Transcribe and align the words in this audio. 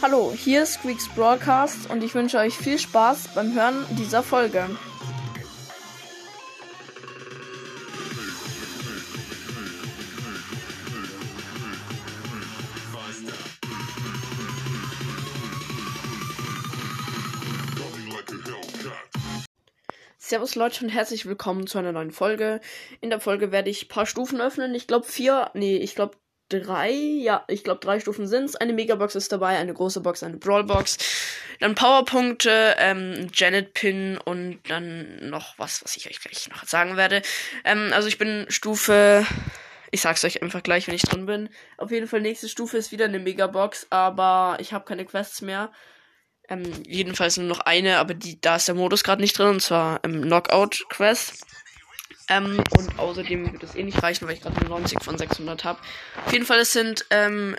Hallo, 0.00 0.32
hier 0.32 0.62
ist 0.62 0.74
Squeaks 0.74 1.08
Broadcast 1.08 1.90
und 1.90 2.04
ich 2.04 2.14
wünsche 2.14 2.38
euch 2.38 2.54
viel 2.54 2.78
Spaß 2.78 3.34
beim 3.34 3.52
Hören 3.52 3.84
dieser 3.98 4.22
Folge. 4.22 4.64
Servus 20.16 20.54
Leute 20.54 20.84
und 20.84 20.90
herzlich 20.90 21.26
willkommen 21.26 21.66
zu 21.66 21.78
einer 21.78 21.90
neuen 21.90 22.12
Folge. 22.12 22.60
In 23.00 23.10
der 23.10 23.18
Folge 23.18 23.50
werde 23.50 23.70
ich 23.70 23.86
ein 23.86 23.88
paar 23.88 24.06
Stufen 24.06 24.40
öffnen. 24.40 24.76
Ich 24.76 24.86
glaube 24.86 25.06
vier, 25.06 25.50
nee, 25.54 25.76
ich 25.78 25.96
glaube 25.96 26.16
drei, 26.48 26.90
ja, 26.90 27.44
ich 27.48 27.64
glaube 27.64 27.80
drei 27.80 28.00
Stufen 28.00 28.26
sind's. 28.26 28.56
Eine 28.56 28.72
Megabox 28.72 29.14
ist 29.14 29.32
dabei, 29.32 29.58
eine 29.58 29.74
große 29.74 30.00
Box, 30.00 30.22
eine 30.22 30.36
Brawlbox, 30.36 30.98
dann 31.60 31.74
Powerpunkte, 31.74 32.76
ähm, 32.78 33.28
Janet 33.32 33.74
Pin 33.74 34.18
und 34.18 34.60
dann 34.68 35.28
noch 35.28 35.58
was, 35.58 35.84
was 35.84 35.96
ich 35.96 36.08
euch 36.08 36.20
gleich 36.20 36.48
noch 36.48 36.64
sagen 36.64 36.96
werde. 36.96 37.22
Ähm, 37.64 37.90
also 37.92 38.08
ich 38.08 38.18
bin 38.18 38.46
Stufe, 38.48 39.26
ich 39.90 40.00
sag's 40.00 40.24
euch 40.24 40.42
einfach 40.42 40.62
gleich, 40.62 40.86
wenn 40.86 40.94
ich 40.94 41.02
drin 41.02 41.26
bin. 41.26 41.48
Auf 41.76 41.90
jeden 41.90 42.08
Fall 42.08 42.20
nächste 42.20 42.48
Stufe 42.48 42.76
ist 42.78 42.92
wieder 42.92 43.06
eine 43.06 43.18
Megabox, 43.18 43.86
aber 43.90 44.56
ich 44.60 44.72
habe 44.72 44.84
keine 44.84 45.04
Quests 45.04 45.42
mehr. 45.42 45.72
Ähm, 46.48 46.64
jedenfalls 46.86 47.36
nur 47.36 47.46
noch 47.46 47.60
eine, 47.60 47.98
aber 47.98 48.14
die, 48.14 48.40
da 48.40 48.56
ist 48.56 48.68
der 48.68 48.74
Modus 48.74 49.04
gerade 49.04 49.20
nicht 49.20 49.38
drin, 49.38 49.48
und 49.48 49.60
zwar 49.60 50.00
ähm, 50.04 50.22
Knockout 50.22 50.86
Quest. 50.88 51.44
Ähm, 52.28 52.62
und 52.76 52.98
außerdem 52.98 53.52
wird 53.52 53.62
es 53.62 53.74
eh 53.74 53.82
nicht 53.82 54.02
reichen, 54.02 54.26
weil 54.26 54.34
ich 54.34 54.42
gerade 54.42 54.64
90 54.66 55.02
von 55.02 55.16
600 55.16 55.64
habe. 55.64 55.80
Auf 56.26 56.32
jeden 56.32 56.44
Fall, 56.44 56.60
es 56.60 56.72
sind 56.72 57.06
ähm, 57.10 57.56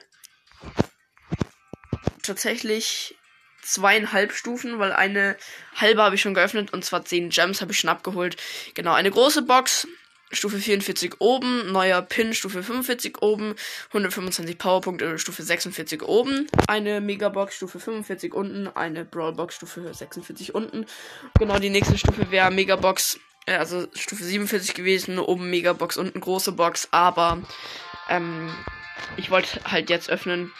tatsächlich 2.21 3.15
zweieinhalb 3.63 4.31
Stufen, 4.31 4.79
weil 4.79 4.91
eine 4.91 5.35
halbe 5.75 6.01
habe 6.01 6.15
ich 6.15 6.21
schon 6.21 6.33
geöffnet 6.33 6.73
und 6.73 6.85
zwar 6.85 7.05
10 7.05 7.29
Gems 7.29 7.61
habe 7.61 7.71
ich 7.71 7.79
schon 7.79 7.89
abgeholt. 7.89 8.37
Genau, 8.73 8.93
eine 8.93 9.11
große 9.11 9.41
Box 9.43 9.87
Stufe 10.31 10.59
44 10.59 11.15
oben, 11.19 11.71
neuer 11.71 12.03
Pin 12.03 12.35
Stufe 12.35 12.61
45 12.61 13.21
oben, 13.21 13.55
125 13.87 14.59
Powerpunkte 14.59 15.17
Stufe 15.17 15.41
46 15.41 16.03
oben, 16.03 16.47
eine 16.67 17.01
Megabox 17.01 17.55
Stufe 17.55 17.79
45 17.79 18.33
unten, 18.33 18.67
eine 18.67 19.05
Brawlbox 19.05 19.55
Stufe 19.55 19.91
46 19.91 20.53
unten. 20.53 20.85
Genau, 21.39 21.57
die 21.57 21.71
nächste 21.71 21.97
Stufe 21.97 22.29
wäre 22.29 22.51
Megabox, 22.51 23.19
also 23.57 23.87
Stufe 23.93 24.23
47 24.23 24.73
gewesen, 24.73 25.19
oben 25.19 25.49
Megabox, 25.49 25.97
unten 25.97 26.19
große 26.19 26.51
Box, 26.51 26.87
aber 26.91 27.41
ähm, 28.09 28.53
ich 29.17 29.31
wollte 29.31 29.61
halt 29.63 29.89
jetzt 29.89 30.09
öffnen, 30.09 30.51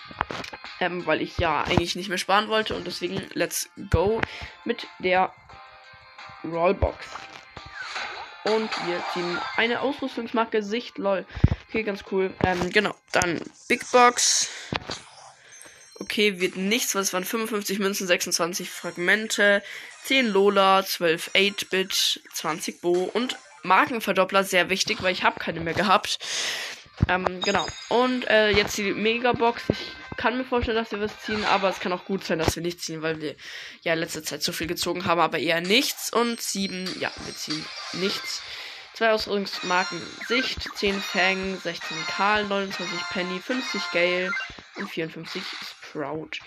ähm, 0.80 1.06
weil 1.06 1.22
ich 1.22 1.38
ja 1.38 1.64
eigentlich 1.64 1.96
nicht 1.96 2.10
mehr 2.10 2.18
sparen 2.18 2.48
wollte 2.48 2.76
und 2.76 2.88
deswegen 2.88 3.22
let's 3.34 3.70
go 3.90 4.22
mit 4.66 4.88
der 5.00 5.34
Rollbox. 6.44 7.06
Und 8.46 8.70
wir 8.88 9.04
ziehen 9.14 9.38
eine 9.58 9.82
Ausrüstungsmarke 9.82 10.64
Sicht, 10.64 10.98
lol. 10.98 11.26
Okay, 11.68 11.84
ganz 11.84 12.04
cool. 12.12 12.34
Ähm, 12.44 12.70
genau. 12.70 12.96
Dann 13.12 13.42
Big 13.68 13.82
Box. 13.92 14.50
Okay, 16.00 16.40
wird 16.40 16.56
nichts. 16.56 16.96
Was 16.96 17.12
waren 17.12 17.26
55 17.26 17.80
Münzen, 17.80 18.08
26 18.08 18.70
Fragmente, 18.70 19.62
10 20.06 20.28
Lola, 20.28 20.84
12 20.86 21.32
8-Bit, 21.34 22.22
20 22.34 22.82
Bo 22.82 23.12
und 23.14 23.38
Markenverdoppler. 23.64 24.46
Sehr 24.46 24.70
wichtig, 24.70 25.04
weil 25.04 25.12
ich 25.12 25.24
habe 25.24 25.40
keine 25.40 25.60
mehr 25.60 25.74
gehabt. 25.74 26.20
Ähm, 27.08 27.42
genau. 27.42 27.68
Und 27.90 28.28
äh, 28.30 28.50
jetzt 28.52 28.78
die 28.78 28.94
Megabox. 28.94 29.64
Ich 29.70 30.18
kann 30.18 30.38
mir 30.38 30.46
vorstellen, 30.46 30.78
dass 30.78 30.92
wir 30.92 31.02
was 31.02 31.18
ziehen, 31.22 31.44
aber 31.46 31.70
es 31.70 31.80
kann 31.80 31.94
auch 31.94 32.06
gut 32.06 32.24
sein, 32.24 32.40
dass 32.40 32.56
wir 32.56 32.64
nicht 32.64 32.82
ziehen, 32.82 33.02
weil 33.02 33.22
wir 33.22 33.36
ja 33.82 33.94
in 33.94 34.00
letzter 34.00 34.24
Zeit 34.24 34.44
so 34.44 34.52
viel 34.52 34.68
gezogen 34.68 35.06
haben, 35.06 35.20
aber 35.20 35.40
eher 35.40 35.62
nichts. 35.62 36.12
Und 36.12 36.42
sieben, 36.42 36.90
ja, 37.00 37.12
wir 37.26 37.36
ziehen 37.36 37.66
nichts. 37.94 38.42
Zwei 38.94 39.12
Ausrüstungsmarken 39.12 40.02
Sicht, 40.28 40.68
10 40.76 41.00
Fang, 41.02 41.58
16 41.62 41.98
Karl, 42.08 42.46
29 42.48 43.00
Penny, 43.12 43.40
50 43.40 43.82
Gale 43.92 44.32
und 44.76 44.90
54 44.90 45.42
Sprout. 45.90 46.40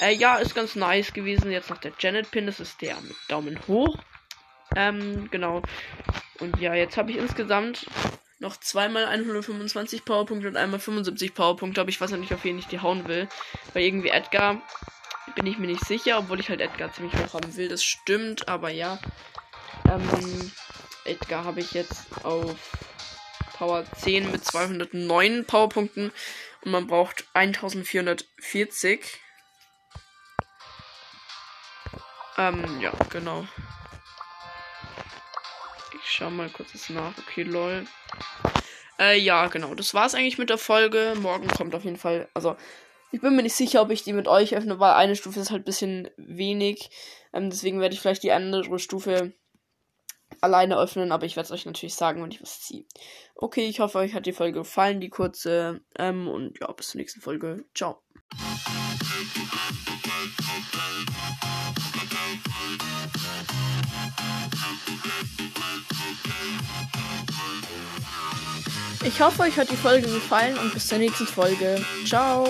Äh, 0.00 0.14
ja, 0.14 0.36
ist 0.36 0.54
ganz 0.54 0.76
nice 0.76 1.12
gewesen. 1.12 1.50
Jetzt 1.50 1.70
noch 1.70 1.78
der 1.78 1.92
Janet 1.98 2.30
Pin, 2.30 2.46
das 2.46 2.60
ist 2.60 2.80
der 2.80 2.96
mit 3.00 3.16
Daumen 3.28 3.58
hoch. 3.66 3.96
Ähm, 4.74 5.28
genau. 5.30 5.62
Und 6.40 6.60
ja, 6.60 6.74
jetzt 6.74 6.96
habe 6.96 7.10
ich 7.10 7.18
insgesamt 7.18 7.86
noch 8.38 8.58
zweimal 8.58 9.06
125 9.06 10.04
Powerpunkte 10.04 10.48
und 10.48 10.56
einmal 10.56 10.80
75 10.80 11.34
Powerpunkte, 11.34 11.80
aber 11.80 11.88
ich 11.88 12.00
weiß 12.00 12.10
noch 12.10 12.18
nicht, 12.18 12.34
auf 12.34 12.44
wen 12.44 12.58
ich 12.58 12.66
die 12.66 12.80
hauen 12.80 13.08
will. 13.08 13.28
Weil 13.72 13.84
irgendwie 13.84 14.10
Edgar 14.10 14.60
bin 15.34 15.46
ich 15.46 15.58
mir 15.58 15.66
nicht 15.66 15.84
sicher, 15.84 16.18
obwohl 16.18 16.40
ich 16.40 16.48
halt 16.48 16.60
Edgar 16.60 16.92
ziemlich 16.92 17.14
hoch 17.14 17.34
haben 17.34 17.56
will. 17.56 17.68
Das 17.68 17.82
stimmt, 17.82 18.48
aber 18.48 18.70
ja. 18.70 18.98
Ähm, 19.88 20.52
Edgar 21.04 21.44
habe 21.44 21.60
ich 21.60 21.72
jetzt 21.72 22.06
auf 22.24 22.56
Power 23.56 23.84
10 23.96 24.30
mit 24.30 24.44
209 24.44 25.44
Powerpunkten 25.46 26.12
und 26.66 26.72
man 26.72 26.86
braucht 26.88 27.24
1440. 27.32 29.00
Ähm, 32.36 32.80
ja, 32.80 32.92
genau. 33.08 33.46
Ich 35.94 36.10
schau 36.10 36.28
mal 36.28 36.50
kurz 36.50 36.90
nach. 36.90 37.16
Okay, 37.18 37.44
lol. 37.44 37.86
Äh, 38.98 39.16
ja, 39.18 39.46
genau. 39.46 39.76
Das 39.76 39.94
war's 39.94 40.16
eigentlich 40.16 40.38
mit 40.38 40.50
der 40.50 40.58
Folge. 40.58 41.14
Morgen 41.20 41.46
kommt 41.46 41.76
auf 41.76 41.84
jeden 41.84 41.98
Fall. 41.98 42.28
Also, 42.34 42.56
ich 43.12 43.20
bin 43.20 43.36
mir 43.36 43.44
nicht 43.44 43.54
sicher, 43.54 43.80
ob 43.80 43.90
ich 43.90 44.02
die 44.02 44.12
mit 44.12 44.26
euch 44.26 44.56
öffne, 44.56 44.80
weil 44.80 44.94
eine 44.94 45.14
Stufe 45.14 45.38
ist 45.38 45.52
halt 45.52 45.62
ein 45.62 45.66
bisschen 45.66 46.10
wenig. 46.16 46.90
Ähm, 47.32 47.48
deswegen 47.48 47.80
werde 47.80 47.94
ich 47.94 48.00
vielleicht 48.00 48.24
die 48.24 48.32
andere 48.32 48.80
Stufe 48.80 49.32
alleine 50.40 50.78
öffnen, 50.78 51.12
aber 51.12 51.26
ich 51.26 51.36
werde 51.36 51.46
es 51.46 51.52
euch 51.52 51.66
natürlich 51.66 51.94
sagen, 51.94 52.22
wenn 52.22 52.30
ich 52.30 52.42
was 52.42 52.60
ziehe. 52.60 52.84
Okay, 53.34 53.66
ich 53.66 53.80
hoffe, 53.80 53.98
euch 53.98 54.14
hat 54.14 54.26
die 54.26 54.32
Folge 54.32 54.60
gefallen, 54.60 55.00
die 55.00 55.10
kurze. 55.10 55.80
Ähm, 55.98 56.28
und 56.28 56.58
ja, 56.60 56.70
bis 56.72 56.88
zur 56.88 56.98
nächsten 56.98 57.20
Folge. 57.20 57.64
Ciao. 57.74 58.00
Ich 69.04 69.20
hoffe, 69.20 69.42
euch 69.42 69.56
hat 69.56 69.70
die 69.70 69.76
Folge 69.76 70.08
gefallen 70.08 70.58
und 70.58 70.74
bis 70.74 70.88
zur 70.88 70.98
nächsten 70.98 71.26
Folge. 71.26 71.80
Ciao. 72.04 72.46